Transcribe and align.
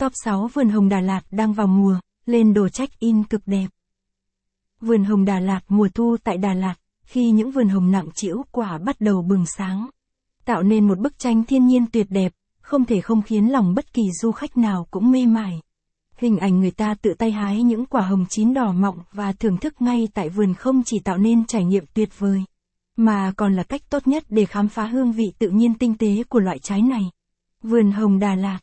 Top 0.00 0.12
6 0.24 0.48
vườn 0.54 0.68
hồng 0.68 0.88
Đà 0.88 1.00
Lạt 1.00 1.20
đang 1.30 1.52
vào 1.52 1.66
mùa, 1.66 2.00
lên 2.26 2.54
đồ 2.54 2.68
check-in 2.68 3.24
cực 3.24 3.42
đẹp. 3.46 3.66
Vườn 4.80 5.04
hồng 5.04 5.24
Đà 5.24 5.40
Lạt 5.40 5.60
mùa 5.68 5.88
thu 5.94 6.16
tại 6.24 6.38
Đà 6.38 6.54
Lạt, 6.54 6.74
khi 7.02 7.30
những 7.30 7.50
vườn 7.50 7.68
hồng 7.68 7.90
nặng 7.90 8.08
trĩu 8.14 8.44
quả 8.52 8.78
bắt 8.78 9.00
đầu 9.00 9.22
bừng 9.22 9.44
sáng. 9.46 9.90
Tạo 10.44 10.62
nên 10.62 10.88
một 10.88 10.98
bức 10.98 11.18
tranh 11.18 11.44
thiên 11.44 11.66
nhiên 11.66 11.86
tuyệt 11.92 12.06
đẹp, 12.10 12.32
không 12.60 12.84
thể 12.84 13.00
không 13.00 13.22
khiến 13.22 13.52
lòng 13.52 13.74
bất 13.74 13.92
kỳ 13.92 14.02
du 14.12 14.32
khách 14.32 14.56
nào 14.56 14.86
cũng 14.90 15.10
mê 15.10 15.26
mải. 15.26 15.60
Hình 16.16 16.38
ảnh 16.38 16.60
người 16.60 16.70
ta 16.70 16.94
tự 17.02 17.14
tay 17.18 17.30
hái 17.30 17.62
những 17.62 17.86
quả 17.86 18.02
hồng 18.02 18.26
chín 18.28 18.54
đỏ 18.54 18.72
mọng 18.72 18.98
và 19.12 19.32
thưởng 19.32 19.56
thức 19.56 19.82
ngay 19.82 20.08
tại 20.14 20.28
vườn 20.28 20.54
không 20.54 20.82
chỉ 20.84 20.98
tạo 20.98 21.18
nên 21.18 21.46
trải 21.46 21.64
nghiệm 21.64 21.84
tuyệt 21.94 22.18
vời, 22.18 22.44
mà 22.96 23.32
còn 23.36 23.54
là 23.54 23.62
cách 23.62 23.82
tốt 23.90 24.08
nhất 24.08 24.24
để 24.28 24.44
khám 24.44 24.68
phá 24.68 24.86
hương 24.86 25.12
vị 25.12 25.32
tự 25.38 25.48
nhiên 25.48 25.74
tinh 25.74 25.94
tế 25.98 26.22
của 26.28 26.40
loại 26.40 26.58
trái 26.58 26.82
này. 26.82 27.10
Vườn 27.62 27.92
hồng 27.92 28.18
Đà 28.18 28.34
Lạt 28.34 28.58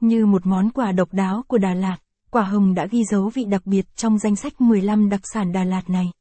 như 0.00 0.26
một 0.26 0.46
món 0.46 0.70
quà 0.70 0.92
độc 0.92 1.08
đáo 1.12 1.42
của 1.48 1.58
Đà 1.58 1.74
Lạt, 1.74 1.96
quả 2.30 2.42
hồng 2.42 2.74
đã 2.74 2.86
ghi 2.86 3.04
dấu 3.04 3.30
vị 3.34 3.44
đặc 3.44 3.66
biệt 3.66 3.96
trong 3.96 4.18
danh 4.18 4.36
sách 4.36 4.60
15 4.60 5.08
đặc 5.08 5.20
sản 5.34 5.52
Đà 5.52 5.64
Lạt 5.64 5.90
này. 5.90 6.12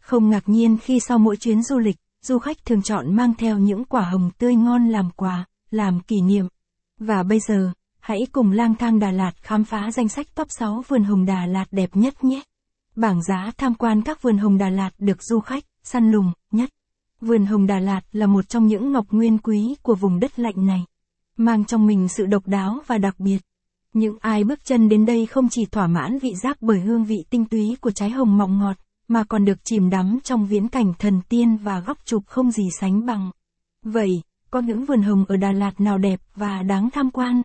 Không 0.00 0.30
ngạc 0.30 0.48
nhiên 0.48 0.78
khi 0.78 1.00
sau 1.00 1.18
mỗi 1.18 1.36
chuyến 1.36 1.62
du 1.62 1.78
lịch, 1.78 1.96
du 2.22 2.38
khách 2.38 2.64
thường 2.64 2.82
chọn 2.82 3.16
mang 3.16 3.34
theo 3.34 3.58
những 3.58 3.84
quả 3.84 4.02
hồng 4.02 4.30
tươi 4.38 4.54
ngon 4.54 4.88
làm 4.88 5.10
quà, 5.10 5.44
làm 5.70 6.00
kỷ 6.00 6.20
niệm. 6.20 6.46
Và 7.00 7.22
bây 7.22 7.40
giờ, 7.40 7.70
hãy 8.00 8.26
cùng 8.32 8.52
lang 8.52 8.74
thang 8.74 8.98
Đà 8.98 9.10
Lạt 9.10 9.32
khám 9.42 9.64
phá 9.64 9.90
danh 9.92 10.08
sách 10.08 10.34
top 10.34 10.46
6 10.50 10.84
vườn 10.88 11.04
hồng 11.04 11.24
Đà 11.24 11.46
Lạt 11.46 11.64
đẹp 11.70 11.90
nhất 11.96 12.24
nhé. 12.24 12.42
Bảng 12.96 13.22
giá 13.22 13.50
tham 13.56 13.74
quan 13.74 14.02
các 14.02 14.22
vườn 14.22 14.38
hồng 14.38 14.58
Đà 14.58 14.68
Lạt 14.68 14.90
được 14.98 15.22
du 15.22 15.40
khách 15.40 15.64
săn 15.82 16.10
lùng 16.10 16.32
nhất. 16.50 16.70
Vườn 17.20 17.46
hồng 17.46 17.66
Đà 17.66 17.78
Lạt 17.78 18.00
là 18.12 18.26
một 18.26 18.48
trong 18.48 18.66
những 18.66 18.92
ngọc 18.92 19.06
nguyên 19.10 19.38
quý 19.38 19.74
của 19.82 19.94
vùng 19.94 20.20
đất 20.20 20.38
lạnh 20.38 20.66
này, 20.66 20.84
mang 21.36 21.64
trong 21.64 21.86
mình 21.86 22.08
sự 22.08 22.26
độc 22.26 22.46
đáo 22.46 22.78
và 22.86 22.98
đặc 22.98 23.20
biệt. 23.20 23.38
Những 23.92 24.18
ai 24.20 24.44
bước 24.44 24.64
chân 24.64 24.88
đến 24.88 25.06
đây 25.06 25.26
không 25.26 25.48
chỉ 25.48 25.66
thỏa 25.66 25.86
mãn 25.86 26.18
vị 26.18 26.34
giác 26.34 26.56
bởi 26.60 26.80
hương 26.80 27.04
vị 27.04 27.24
tinh 27.30 27.44
túy 27.44 27.76
của 27.80 27.90
trái 27.90 28.10
hồng 28.10 28.38
mọng 28.38 28.58
ngọt, 28.58 28.76
mà 29.08 29.24
còn 29.24 29.44
được 29.44 29.64
chìm 29.64 29.90
đắm 29.90 30.18
trong 30.24 30.46
viễn 30.46 30.68
cảnh 30.68 30.92
thần 30.98 31.20
tiên 31.28 31.56
và 31.56 31.80
góc 31.80 31.98
chụp 32.04 32.22
không 32.26 32.50
gì 32.50 32.68
sánh 32.80 33.06
bằng. 33.06 33.30
Vậy, 33.82 34.22
có 34.50 34.60
những 34.60 34.84
vườn 34.84 35.02
hồng 35.02 35.24
ở 35.28 35.36
Đà 35.36 35.52
Lạt 35.52 35.80
nào 35.80 35.98
đẹp 35.98 36.20
và 36.34 36.62
đáng 36.62 36.90
tham 36.90 37.10
quan? 37.10 37.42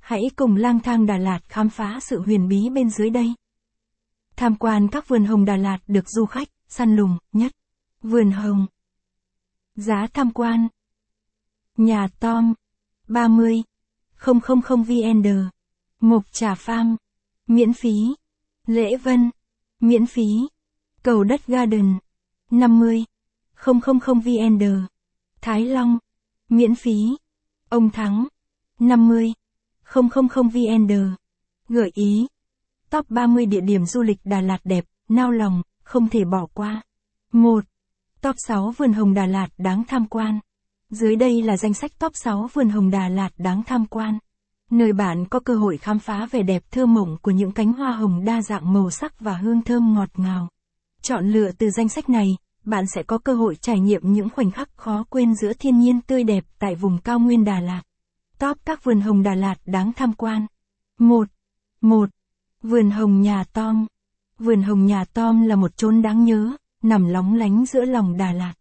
Hãy 0.00 0.30
cùng 0.36 0.56
lang 0.56 0.80
thang 0.80 1.06
Đà 1.06 1.18
Lạt 1.18 1.40
khám 1.48 1.68
phá 1.68 1.98
sự 2.00 2.22
huyền 2.22 2.48
bí 2.48 2.70
bên 2.70 2.90
dưới 2.90 3.10
đây. 3.10 3.34
Tham 4.36 4.54
quan 4.56 4.88
các 4.88 5.08
vườn 5.08 5.24
hồng 5.24 5.44
Đà 5.44 5.56
Lạt 5.56 5.78
được 5.86 6.08
du 6.08 6.26
khách 6.26 6.48
săn 6.68 6.96
lùng 6.96 7.18
nhất. 7.32 7.52
Vườn 8.02 8.30
hồng. 8.30 8.66
Giá 9.74 10.06
tham 10.14 10.30
quan. 10.30 10.68
Nhà 11.76 12.08
Tom. 12.20 12.54
30. 13.08 13.62
000 14.26 14.82
VN. 14.82 15.22
Mục 16.00 16.22
Trà 16.32 16.54
Pham 16.54 16.96
Miễn 17.46 17.72
phí. 17.72 18.14
Lễ 18.66 18.96
Vân. 18.96 19.30
Miễn 19.80 20.06
phí. 20.06 20.48
Cầu 21.02 21.24
đất 21.24 21.46
Garden. 21.46 21.98
50. 22.50 23.04
000 23.66 24.20
VN. 24.24 24.86
Thái 25.40 25.64
Long. 25.64 25.98
Miễn 26.48 26.74
phí. 26.74 27.16
Ông 27.68 27.90
Thắng. 27.90 28.26
50. 28.78 29.32
000 29.94 30.48
VN. 30.48 31.14
Gợi 31.68 31.90
ý. 31.94 32.26
Top 32.90 33.10
30 33.10 33.46
địa 33.46 33.60
điểm 33.60 33.84
du 33.84 34.02
lịch 34.02 34.18
Đà 34.24 34.40
Lạt 34.40 34.60
đẹp, 34.64 34.84
nao 35.08 35.30
lòng, 35.30 35.62
không 35.82 36.08
thể 36.08 36.24
bỏ 36.24 36.46
qua. 36.54 36.82
1. 37.32 37.64
Top 38.20 38.34
6 38.38 38.70
vườn 38.70 38.92
hồng 38.92 39.14
Đà 39.14 39.26
Lạt 39.26 39.48
đáng 39.58 39.82
tham 39.88 40.06
quan. 40.06 40.40
Dưới 40.90 41.16
đây 41.16 41.42
là 41.42 41.56
danh 41.56 41.74
sách 41.74 41.98
top 41.98 42.12
6 42.14 42.48
vườn 42.52 42.68
hồng 42.68 42.90
Đà 42.90 43.08
Lạt 43.08 43.30
đáng 43.38 43.62
tham 43.66 43.86
quan. 43.86 44.18
Nơi 44.70 44.92
bạn 44.92 45.24
có 45.24 45.40
cơ 45.40 45.56
hội 45.56 45.76
khám 45.76 45.98
phá 45.98 46.26
vẻ 46.30 46.42
đẹp 46.42 46.62
thơ 46.70 46.86
mộng 46.86 47.16
của 47.22 47.30
những 47.30 47.52
cánh 47.52 47.72
hoa 47.72 47.92
hồng 47.92 48.24
đa 48.24 48.42
dạng 48.42 48.72
màu 48.72 48.90
sắc 48.90 49.20
và 49.20 49.36
hương 49.36 49.62
thơm 49.62 49.94
ngọt 49.94 50.08
ngào. 50.16 50.48
Chọn 51.02 51.28
lựa 51.28 51.52
từ 51.52 51.70
danh 51.70 51.88
sách 51.88 52.08
này, 52.08 52.36
bạn 52.64 52.84
sẽ 52.94 53.02
có 53.02 53.18
cơ 53.18 53.34
hội 53.34 53.56
trải 53.56 53.80
nghiệm 53.80 54.12
những 54.12 54.28
khoảnh 54.28 54.50
khắc 54.50 54.76
khó 54.76 55.04
quên 55.10 55.34
giữa 55.34 55.52
thiên 55.52 55.78
nhiên 55.78 56.00
tươi 56.00 56.24
đẹp 56.24 56.44
tại 56.58 56.74
vùng 56.74 56.98
cao 56.98 57.18
nguyên 57.18 57.44
Đà 57.44 57.60
Lạt. 57.60 57.82
Top 58.38 58.58
các 58.64 58.84
vườn 58.84 59.00
hồng 59.00 59.22
Đà 59.22 59.34
Lạt 59.34 59.56
đáng 59.66 59.92
tham 59.92 60.12
quan. 60.12 60.46
1. 60.98 61.28
1. 61.80 62.08
Vườn 62.62 62.90
hồng 62.90 63.22
nhà 63.22 63.44
Tom. 63.44 63.86
Vườn 64.38 64.62
hồng 64.62 64.86
nhà 64.86 65.04
Tom 65.04 65.42
là 65.42 65.56
một 65.56 65.76
chốn 65.76 66.02
đáng 66.02 66.24
nhớ, 66.24 66.52
nằm 66.82 67.04
lóng 67.08 67.34
lánh 67.34 67.66
giữa 67.66 67.84
lòng 67.84 68.16
Đà 68.16 68.32
Lạt. 68.32 68.54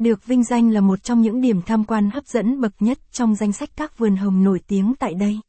Được 0.00 0.26
vinh 0.26 0.44
danh 0.44 0.70
là 0.70 0.80
một 0.80 1.02
trong 1.02 1.20
những 1.20 1.40
điểm 1.40 1.62
tham 1.62 1.84
quan 1.84 2.10
hấp 2.10 2.26
dẫn 2.26 2.60
bậc 2.60 2.72
nhất 2.80 2.98
trong 3.12 3.34
danh 3.34 3.52
sách 3.52 3.68
các 3.76 3.98
vườn 3.98 4.16
hồng 4.16 4.44
nổi 4.44 4.60
tiếng 4.66 4.94
tại 4.98 5.14
đây. 5.14 5.40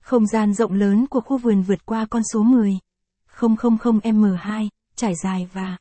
Không 0.00 0.26
gian 0.26 0.54
rộng 0.54 0.72
lớn 0.72 1.06
của 1.06 1.20
khu 1.20 1.38
vườn 1.38 1.62
vượt 1.62 1.86
qua 1.86 2.06
con 2.10 2.22
số 2.32 2.42
10. 2.42 2.78
000M2, 3.38 4.68
trải 4.96 5.12
dài 5.24 5.48
và 5.52 5.76